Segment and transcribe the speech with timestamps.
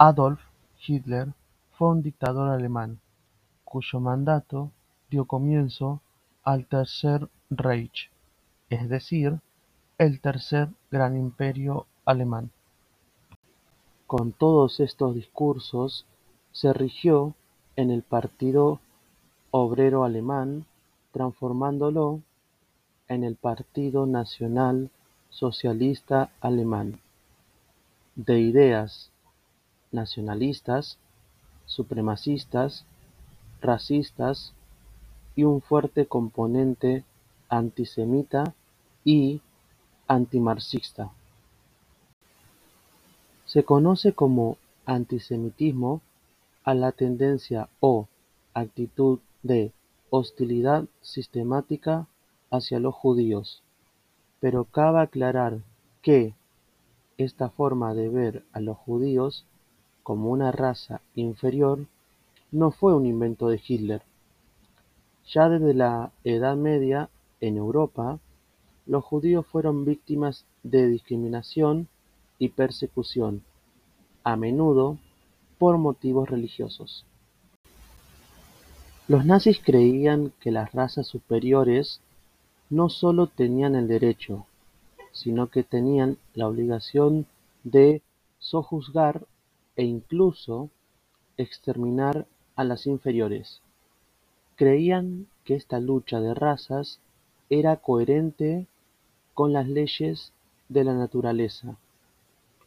[0.00, 0.38] Adolf
[0.86, 1.34] Hitler
[1.72, 3.00] fue un dictador alemán,
[3.64, 4.70] cuyo mandato
[5.10, 6.00] dio comienzo
[6.44, 8.08] al Tercer Reich,
[8.70, 9.40] es decir,
[9.98, 12.52] el tercer gran imperio alemán.
[14.06, 16.06] Con todos estos discursos
[16.52, 17.34] se erigió
[17.74, 18.78] en el Partido
[19.50, 20.64] Obrero Alemán,
[21.10, 22.20] transformándolo
[23.08, 24.90] en el Partido Nacional
[25.28, 27.00] Socialista Alemán,
[28.14, 29.10] de ideas
[29.92, 30.98] nacionalistas,
[31.66, 32.84] supremacistas,
[33.60, 34.52] racistas
[35.36, 37.04] y un fuerte componente
[37.48, 38.54] antisemita
[39.04, 39.40] y
[40.06, 41.10] antimarxista.
[43.46, 46.00] Se conoce como antisemitismo
[46.64, 48.08] a la tendencia o
[48.52, 49.72] actitud de
[50.10, 52.06] hostilidad sistemática
[52.50, 53.62] hacia los judíos,
[54.40, 55.60] pero cabe aclarar
[56.02, 56.34] que
[57.16, 59.44] esta forma de ver a los judíos
[60.08, 61.84] como una raza inferior
[62.50, 64.00] no fue un invento de Hitler.
[65.34, 67.10] Ya desde la Edad Media
[67.42, 68.18] en Europa,
[68.86, 71.88] los judíos fueron víctimas de discriminación
[72.38, 73.42] y persecución,
[74.24, 74.96] a menudo
[75.58, 77.04] por motivos religiosos.
[79.08, 82.00] Los nazis creían que las razas superiores
[82.70, 84.46] no solo tenían el derecho,
[85.12, 87.26] sino que tenían la obligación
[87.62, 88.00] de
[88.38, 89.26] sojuzgar
[89.78, 90.68] e incluso
[91.38, 92.26] exterminar
[92.56, 93.62] a las inferiores.
[94.56, 97.00] Creían que esta lucha de razas
[97.48, 98.66] era coherente
[99.32, 100.34] con las leyes
[100.68, 101.78] de la naturaleza